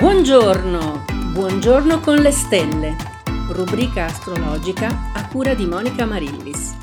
[0.00, 2.96] Buongiorno, buongiorno con le stelle,
[3.52, 6.74] rubrica astrologica a cura di Monica Marillis.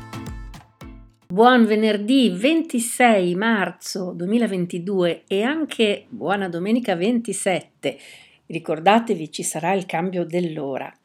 [1.26, 7.98] Buon venerdì 26 marzo 2022 e anche buona domenica 27.
[8.46, 10.96] Ricordatevi ci sarà il cambio dell'ora.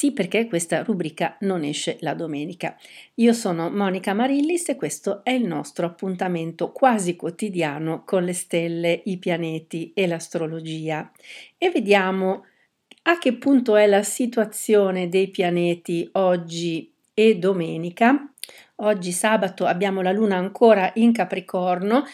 [0.00, 2.74] Sì, perché questa rubrica non esce la domenica.
[3.16, 9.02] Io sono Monica Marillis e questo è il nostro appuntamento quasi quotidiano con le stelle,
[9.04, 11.12] i pianeti e l'astrologia.
[11.58, 12.46] E vediamo
[13.02, 18.32] a che punto è la situazione dei pianeti oggi e domenica.
[18.76, 22.04] Oggi sabato abbiamo la luna ancora in Capricorno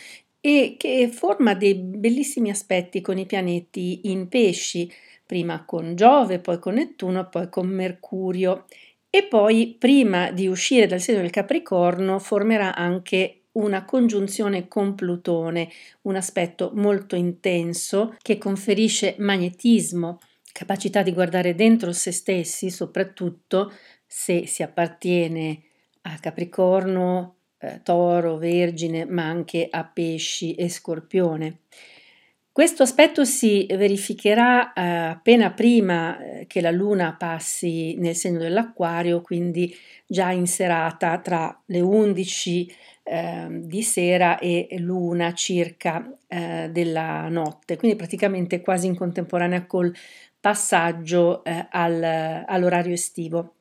[0.40, 4.90] e che forma dei bellissimi aspetti con i pianeti in pesci
[5.26, 8.64] prima con Giove, poi con Nettuno, poi con Mercurio
[9.10, 15.70] e poi prima di uscire dal segno del Capricorno formerà anche una congiunzione con Plutone,
[16.02, 20.20] un aspetto molto intenso che conferisce magnetismo,
[20.52, 23.72] capacità di guardare dentro se stessi, soprattutto
[24.06, 25.62] se si appartiene
[26.02, 31.60] a Capricorno, eh, Toro, Vergine, ma anche a Pesci e Scorpione.
[32.56, 39.20] Questo aspetto si verificherà eh, appena prima eh, che la Luna passi nel segno dell'Acquario,
[39.20, 39.76] quindi
[40.06, 47.76] già in serata tra le 11 eh, di sera e l'una circa eh, della notte,
[47.76, 49.94] quindi praticamente quasi in contemporanea col
[50.40, 53.56] passaggio eh, al, all'orario estivo.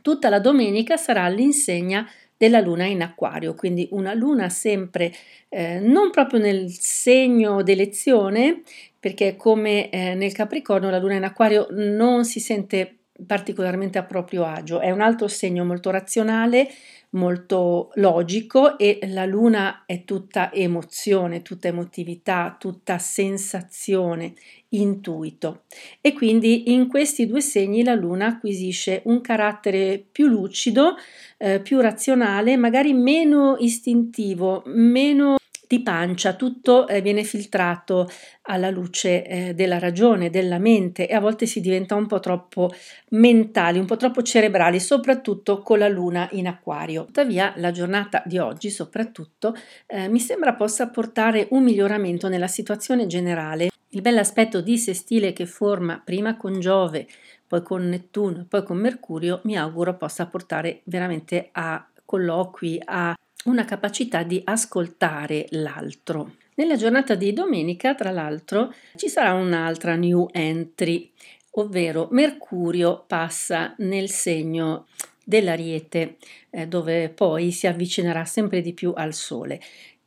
[0.00, 2.08] Tutta la domenica sarà all'insegna
[2.42, 5.12] della luna in acquario, quindi una luna sempre
[5.48, 8.62] eh, non proprio nel segno d'elezione,
[8.98, 14.44] perché come eh, nel Capricorno la luna in acquario non si sente particolarmente a proprio
[14.44, 16.68] agio, è un altro segno molto razionale,
[17.12, 24.34] molto logico e la luna è tutta emozione, tutta emotività, tutta sensazione,
[24.70, 25.62] intuito.
[26.00, 30.94] E quindi in questi due segni la luna acquisisce un carattere più lucido,
[31.38, 35.36] eh, più razionale, magari meno istintivo, meno
[35.72, 38.06] di pancia, tutto eh, viene filtrato
[38.42, 42.70] alla luce eh, della ragione, della mente e a volte si diventa un po' troppo
[43.10, 47.06] mentali, un po' troppo cerebrali, soprattutto con la luna in acquario.
[47.06, 49.56] Tuttavia la giornata di oggi soprattutto
[49.86, 53.70] eh, mi sembra possa portare un miglioramento nella situazione generale.
[53.90, 57.06] Il bell'aspetto di sestile che forma prima con Giove,
[57.46, 63.64] poi con Nettuno, poi con Mercurio, mi auguro possa portare veramente a colloqui, a una
[63.64, 66.36] capacità di ascoltare l'altro.
[66.54, 71.10] Nella giornata di domenica, tra l'altro, ci sarà un'altra new entry,
[71.52, 74.86] ovvero Mercurio passa nel segno
[75.24, 76.16] dell'Ariete,
[76.50, 79.60] eh, dove poi si avvicinerà sempre di più al Sole.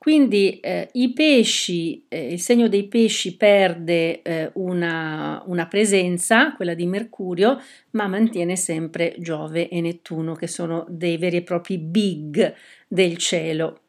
[0.05, 6.75] Quindi eh, i pesci, eh, il segno dei pesci perde eh, una, una, presenza, quella
[6.75, 7.59] di Mercurio,
[7.93, 12.53] ma mantiene sempre Giove e Nettuno, che sono dei veri e propri big
[12.87, 13.79] del cielo.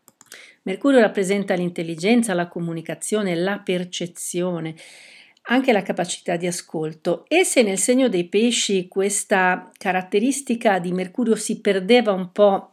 [0.62, 4.74] Mercurio rappresenta l'intelligenza, la comunicazione, la percezione,
[5.48, 7.26] anche la capacità di ascolto.
[7.28, 12.70] E se nel segno dei pesci questa caratteristica di Mercurio si perdeva un po'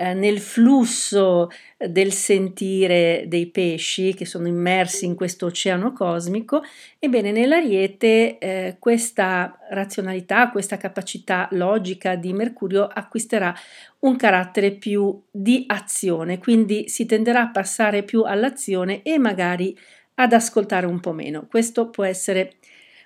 [0.00, 6.62] Eh, nel flusso del sentire dei pesci che sono immersi in questo oceano cosmico,
[7.00, 13.52] ebbene nell'ariete eh, questa razionalità, questa capacità logica di Mercurio acquisterà
[14.00, 19.76] un carattere più di azione, quindi si tenderà a passare più all'azione e magari
[20.14, 21.48] ad ascoltare un po' meno.
[21.50, 22.58] Questo può essere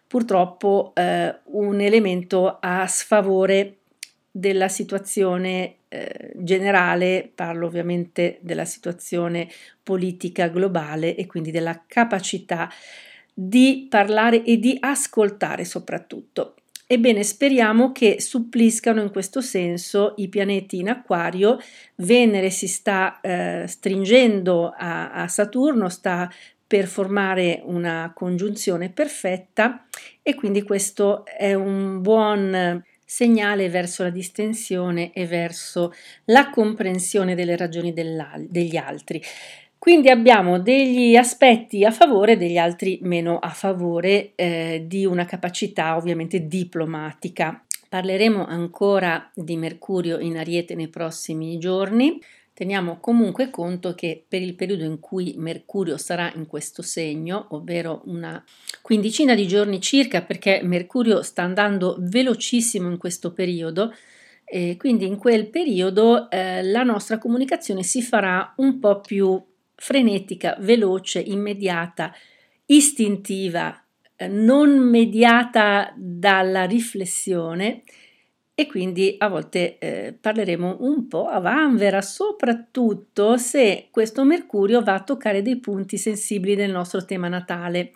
[0.06, 3.78] purtroppo eh, un elemento a sfavore
[4.34, 9.46] della situazione eh, generale, parlo ovviamente della situazione
[9.82, 12.70] politica globale e quindi della capacità
[13.34, 16.54] di parlare e di ascoltare soprattutto.
[16.86, 21.58] Ebbene, speriamo che suppliscano in questo senso i pianeti in acquario.
[21.96, 26.30] Venere si sta eh, stringendo a, a Saturno, sta
[26.66, 29.86] per formare una congiunzione perfetta
[30.22, 32.82] e quindi questo è un buon
[33.12, 35.92] segnale verso la distensione e verso
[36.24, 39.22] la comprensione delle ragioni degli altri.
[39.76, 45.26] Quindi abbiamo degli aspetti a favore e degli altri meno a favore eh, di una
[45.26, 47.62] capacità ovviamente diplomatica.
[47.86, 52.18] Parleremo ancora di Mercurio in Ariete nei prossimi giorni.
[52.54, 58.02] Teniamo comunque conto che per il periodo in cui Mercurio sarà in questo segno, ovvero
[58.04, 58.44] una
[58.82, 63.94] quindicina di giorni circa, perché Mercurio sta andando velocissimo in questo periodo,
[64.44, 69.42] e quindi in quel periodo eh, la nostra comunicazione si farà un po' più
[69.74, 72.12] frenetica, veloce, immediata,
[72.66, 73.82] istintiva,
[74.14, 77.82] eh, non mediata dalla riflessione
[78.54, 84.94] e quindi a volte eh, parleremo un po' a vanvera, soprattutto se questo Mercurio va
[84.94, 87.92] a toccare dei punti sensibili del nostro tema natale.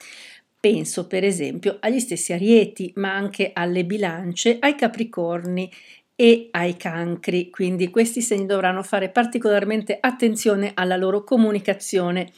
[0.58, 5.70] Penso per esempio agli stessi arieti, ma anche alle bilance, ai capricorni
[6.17, 12.32] e ai cancri, quindi questi segni dovranno fare particolarmente attenzione alla loro comunicazione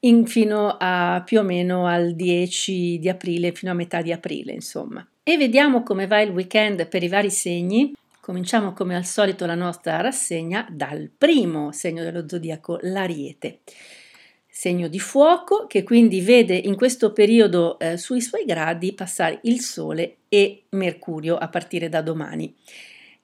[0.00, 4.52] in, fino a più o meno al 10 di aprile, fino a metà di aprile,
[4.52, 5.06] insomma.
[5.26, 7.94] E vediamo come va il weekend per i vari segni.
[8.20, 13.60] Cominciamo come al solito la nostra rassegna dal primo segno dello zodiaco, l'Ariete.
[14.46, 19.60] Segno di fuoco che quindi vede in questo periodo eh, sui suoi gradi passare il
[19.60, 22.54] Sole e Mercurio a partire da domani.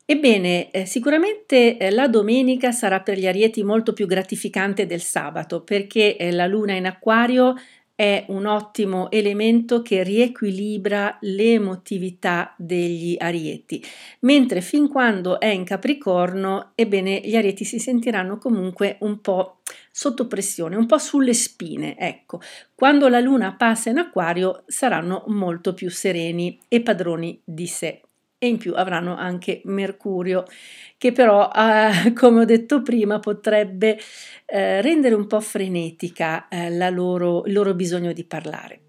[0.06, 5.60] Ebbene, eh, sicuramente eh, la domenica sarà per gli arieti molto più gratificante del sabato
[5.62, 7.54] perché eh, la luna in acquario
[8.00, 13.84] è un ottimo elemento che riequilibra l'emotività degli arieti,
[14.20, 19.58] mentre fin quando è in Capricorno, ebbene, gli arieti si sentiranno comunque un po'
[19.90, 22.40] sotto pressione, un po' sulle spine, ecco.
[22.74, 28.00] Quando la luna passa in acquario saranno molto più sereni e padroni di sé
[28.42, 30.44] e in più avranno anche Mercurio
[30.96, 33.98] che però, eh, come ho detto prima, potrebbe
[34.46, 38.80] eh, rendere un po' frenetica eh, loro, il loro bisogno di parlare.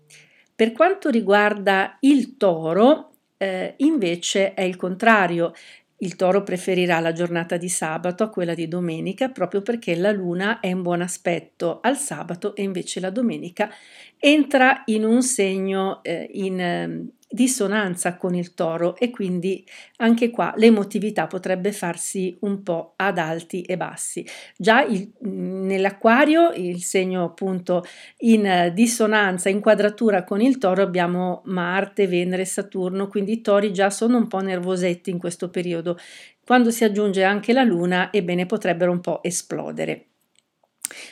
[0.55, 5.53] Per quanto riguarda il toro, eh, invece è il contrario.
[5.97, 10.59] Il toro preferirà la giornata di sabato a quella di domenica proprio perché la luna
[10.59, 13.69] è in buon aspetto al sabato e invece la domenica
[14.17, 19.65] entra in un segno eh, in ehm, dissonanza con il toro e quindi
[19.97, 24.25] anche qua l'emotività potrebbe farsi un po' ad alti e bassi.
[24.57, 27.83] Già il, nell'acquario, il segno appunto
[28.19, 33.89] in dissonanza, in quadratura con il toro, abbiamo Marte, Venere, Saturno, quindi i tori già
[33.89, 35.97] sono un po' nervosetti in questo periodo.
[36.43, 40.07] Quando si aggiunge anche la luna, ebbene potrebbero un po' esplodere.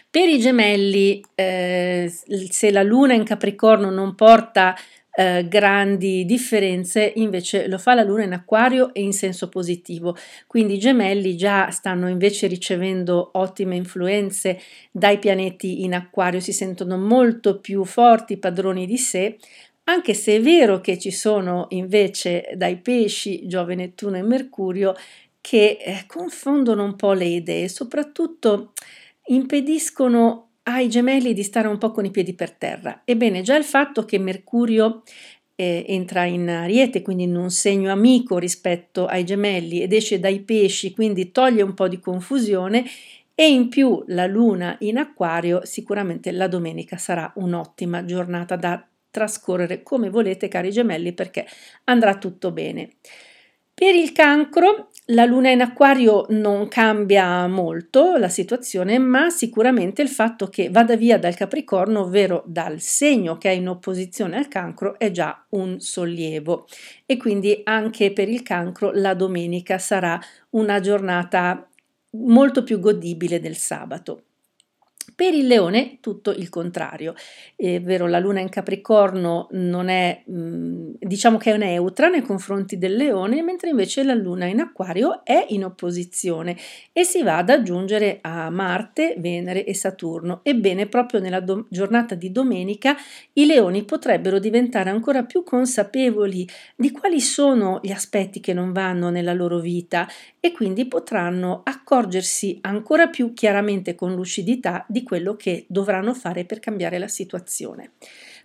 [0.09, 2.11] Per i gemelli, eh,
[2.49, 4.75] se la luna in Capricorno non porta
[5.19, 10.15] eh, grandi differenze, invece lo fa la Luna in acquario e in senso positivo.
[10.47, 14.61] Quindi i gemelli già stanno invece ricevendo ottime influenze
[14.91, 19.37] dai pianeti in acquario, si sentono molto più forti padroni di sé,
[19.83, 24.93] anche se è vero che ci sono invece dai pesci Giove, Nettuno e Mercurio
[25.41, 28.71] che eh, confondono un po' le idee, soprattutto
[29.25, 33.01] impediscono ai gemelli di stare un po' con i piedi per terra.
[33.05, 35.03] Ebbene, già il fatto che Mercurio
[35.55, 40.39] eh, entra in Ariete, quindi in un segno amico rispetto ai gemelli ed esce dai
[40.39, 42.85] pesci, quindi toglie un po' di confusione
[43.35, 49.81] e in più la luna in acquario, sicuramente la domenica sarà un'ottima giornata da trascorrere
[49.81, 51.45] come volete cari gemelli perché
[51.85, 52.89] andrà tutto bene.
[53.73, 60.07] Per il cancro la luna in acquario non cambia molto la situazione, ma sicuramente il
[60.07, 64.99] fatto che vada via dal Capricorno, ovvero dal segno che è in opposizione al cancro,
[64.99, 66.67] è già un sollievo
[67.05, 70.19] e quindi anche per il cancro la domenica sarà
[70.51, 71.67] una giornata
[72.11, 74.23] molto più godibile del sabato.
[75.19, 77.13] Per il leone tutto il contrario,
[77.57, 82.77] è vero la luna in Capricorno non è, mm, diciamo che è neutra nei confronti
[82.77, 86.55] del leone, mentre invece la luna in Acquario è in opposizione
[86.93, 90.39] e si va ad aggiungere a Marte, Venere e Saturno.
[90.41, 92.95] Ebbene, proprio nella do- giornata di domenica
[93.33, 96.47] i leoni potrebbero diventare ancora più consapevoli
[96.77, 100.07] di quali sono gli aspetti che non vanno nella loro vita
[100.39, 106.59] e quindi potranno accorgersi ancora più chiaramente con lucidità di quello che dovranno fare per
[106.59, 107.91] cambiare la situazione.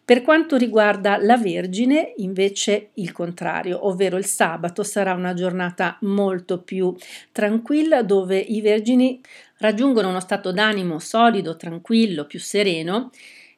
[0.05, 6.61] Per quanto riguarda la Vergine, invece il contrario, ovvero il sabato sarà una giornata molto
[6.61, 6.95] più
[7.33, 9.19] tranquilla dove i vergini
[9.59, 13.13] raggiungono uno stato d'animo solido, tranquillo, più sereno.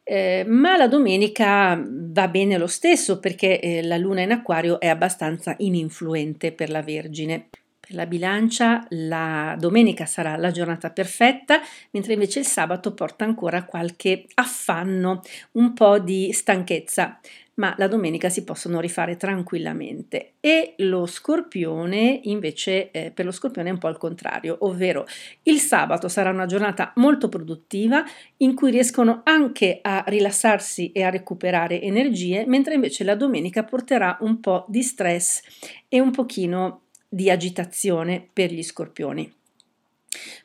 [0.04, 4.86] Eh, ma la domenica va bene lo stesso perché eh, la luna in acquario è
[4.86, 7.48] abbastanza ininfluente per la Vergine.
[7.86, 11.60] Per la bilancia la domenica sarà la giornata perfetta,
[11.92, 17.20] mentre invece il sabato porta ancora qualche affanno, un po' di stanchezza,
[17.54, 20.32] ma la domenica si possono rifare tranquillamente.
[20.40, 25.06] E lo scorpione invece eh, per lo scorpione è un po' il contrario, ovvero
[25.44, 28.02] il sabato sarà una giornata molto produttiva
[28.38, 34.18] in cui riescono anche a rilassarsi e a recuperare energie, mentre invece la domenica porterà
[34.22, 35.40] un po' di stress
[35.86, 36.80] e un pochino
[37.16, 39.32] di agitazione per gli scorpioni.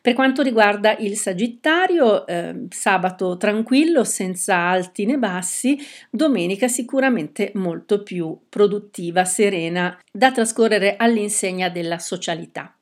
[0.01, 5.77] Per quanto riguarda il Sagittario, eh, sabato tranquillo, senza alti né bassi,
[6.09, 12.73] domenica sicuramente molto più produttiva, serena, da trascorrere all'insegna della socialità.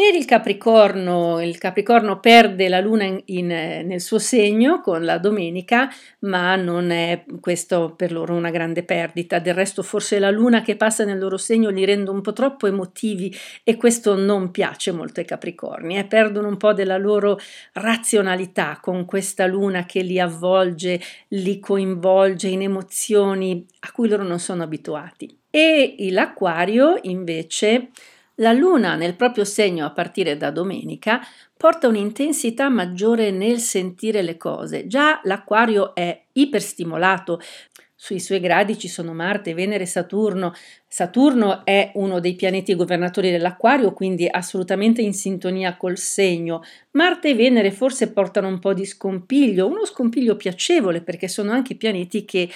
[0.00, 5.18] Per il Capricorno, il Capricorno perde la luna in, in, nel suo segno con la
[5.18, 5.90] domenica,
[6.20, 9.40] ma non è questo per loro una grande perdita.
[9.40, 12.66] Del resto, forse la luna che passa nel loro segno li rende un po' troppo
[12.66, 15.98] emotivi e questo non piace molto ai Capricorni.
[15.98, 16.06] Eh?
[16.06, 17.38] Perdono un po' della loro
[17.74, 24.38] razionalità con questa luna che li avvolge, li coinvolge in emozioni a cui loro non
[24.38, 25.40] sono abituati.
[25.50, 27.90] E l'Aquario invece
[28.40, 31.20] la luna nel proprio segno a partire da domenica
[31.56, 34.86] porta un'intensità maggiore nel sentire le cose.
[34.86, 37.40] Già l'acquario è iperstimolato.
[37.94, 40.54] Sui suoi gradi ci sono Marte, Venere e Saturno.
[40.88, 46.62] Saturno è uno dei pianeti governatori dell'acquario, quindi assolutamente in sintonia col segno.
[46.92, 51.74] Marte e Venere forse portano un po' di scompiglio, uno scompiglio piacevole perché sono anche
[51.74, 52.48] pianeti che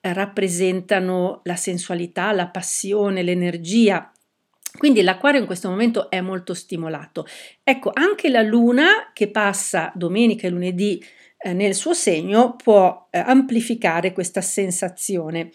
[0.00, 4.11] eh, rappresentano la sensualità, la passione, l'energia
[4.78, 7.26] quindi l'acquario in questo momento è molto stimolato.
[7.62, 11.02] Ecco, anche la luna che passa domenica e lunedì
[11.38, 15.50] eh, nel suo segno può eh, amplificare questa sensazione.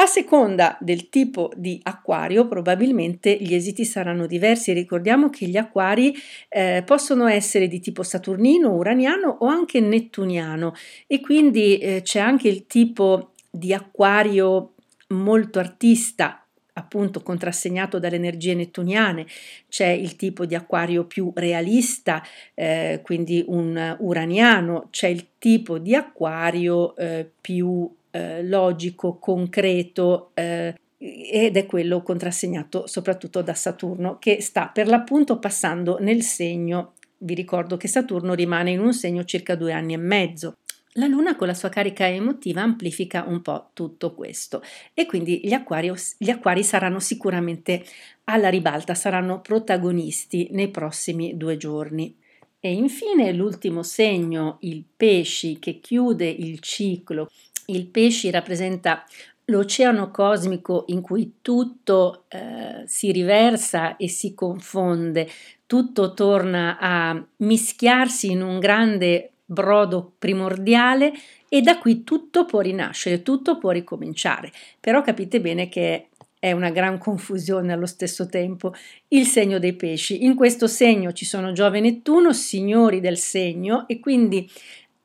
[0.00, 4.72] A seconda del tipo di acquario, probabilmente gli esiti saranno diversi.
[4.72, 6.14] Ricordiamo che gli acquari
[6.48, 10.72] eh, possono essere di tipo saturnino, uraniano o anche nettuniano
[11.08, 14.74] e quindi eh, c'è anche il tipo di acquario
[15.08, 16.47] molto artista
[16.78, 19.26] appunto contrassegnato dalle energie nettuniane,
[19.68, 22.22] c'è il tipo di acquario più realista,
[22.54, 30.74] eh, quindi un uraniano, c'è il tipo di acquario eh, più eh, logico, concreto, eh,
[30.98, 36.94] ed è quello contrassegnato soprattutto da Saturno, che sta per l'appunto passando nel segno.
[37.18, 40.54] Vi ricordo che Saturno rimane in un segno circa due anni e mezzo.
[40.98, 44.62] La Luna con la sua carica emotiva amplifica un po' tutto questo
[44.92, 47.84] e quindi gli acquari, gli acquari saranno sicuramente
[48.24, 52.16] alla ribalta, saranno protagonisti nei prossimi due giorni.
[52.58, 57.30] E infine l'ultimo segno, il pesci, che chiude il ciclo.
[57.66, 59.04] Il pesci rappresenta
[59.44, 65.28] l'oceano cosmico in cui tutto eh, si riversa e si confonde,
[65.64, 71.10] tutto torna a mischiarsi in un grande brodo primordiale
[71.48, 74.52] e da qui tutto può rinascere, tutto può ricominciare.
[74.78, 78.74] Però capite bene che è una gran confusione allo stesso tempo
[79.08, 80.24] il segno dei pesci.
[80.24, 84.48] In questo segno ci sono Giove e Nettuno, signori del segno, e quindi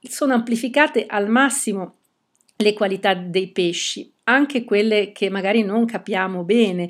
[0.02, 1.96] sono amplificate al massimo
[2.58, 6.90] le qualità dei pesci, anche quelle che magari non capiamo bene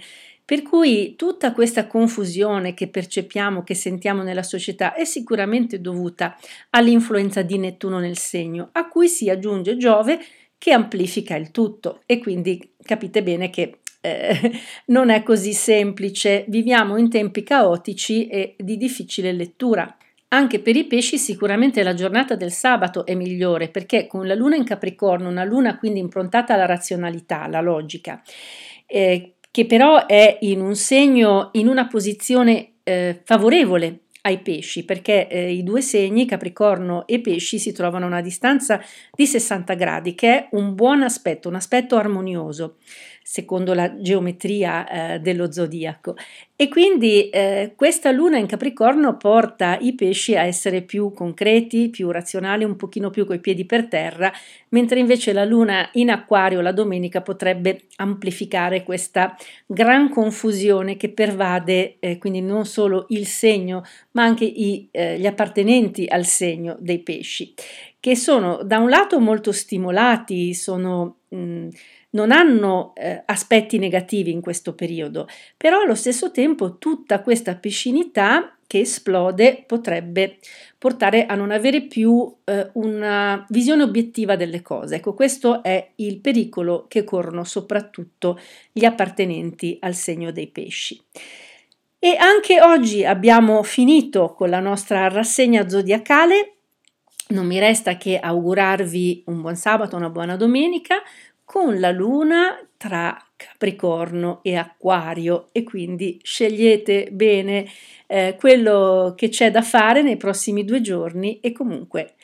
[0.54, 6.38] per cui tutta questa confusione che percepiamo, che sentiamo nella società è sicuramente dovuta
[6.70, 10.20] all'influenza di Nettuno nel segno, a cui si aggiunge Giove
[10.60, 14.52] che amplifica il tutto e quindi capite bene che eh,
[14.94, 19.98] non è così semplice, viviamo in tempi caotici e di difficile lettura.
[20.28, 24.56] Anche per i pesci sicuramente la giornata del sabato è migliore perché con la luna
[24.56, 28.22] in Capricorno, una luna quindi improntata alla razionalità, alla logica,
[28.86, 35.28] eh, che però è in un segno, in una posizione eh, favorevole ai pesci, perché
[35.28, 38.82] eh, i due segni, Capricorno e Pesci, si trovano a una distanza
[39.12, 42.78] di 60 gradi, che è un buon aspetto, un aspetto armonioso
[43.24, 46.16] secondo la geometria eh, dello zodiaco.
[46.56, 52.12] E quindi eh, questa luna in Capricorno porta i pesci a essere più concreti, più
[52.12, 54.32] razionali, un pochino più coi piedi per terra,
[54.70, 61.98] mentre invece la luna in Acquario la domenica potrebbe amplificare questa gran confusione che pervade
[62.00, 67.00] eh, quindi non solo il segno, ma anche i, eh, gli appartenenti al segno dei
[67.00, 67.54] pesci,
[68.00, 71.68] che sono da un lato molto stimolati, sono mh,
[72.14, 75.28] non hanno eh, aspetti negativi in questo periodo,
[75.58, 80.38] però allo stesso tempo tutta questa piscinità che esplode potrebbe
[80.78, 84.96] portare a non avere più eh, una visione obiettiva delle cose.
[84.96, 88.40] Ecco, questo è il pericolo che corrono soprattutto
[88.72, 91.00] gli appartenenti al segno dei pesci.
[92.00, 96.56] E anche oggi abbiamo finito con la nostra rassegna zodiacale.
[97.30, 101.02] Non mi resta che augurarvi un buon sabato, una buona domenica,
[101.44, 107.66] con la luna tra Capricorno e Acquario e quindi scegliete bene
[108.08, 112.16] eh, quello che c'è da fare nei prossimi due giorni e comunque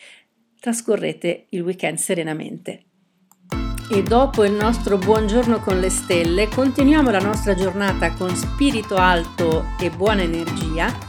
[0.59, 2.83] trascorrete il weekend serenamente.
[3.91, 9.63] E dopo il nostro buongiorno con le stelle, continuiamo la nostra giornata con spirito alto
[9.81, 11.08] e buona energia